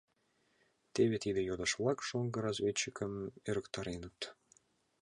Теве 0.93 1.17
тиде 1.23 1.41
йодыш-влак 1.49 1.99
шоҥго 2.07 2.39
разведчикым 2.45 3.13
ӧрыктареныт. 3.49 4.19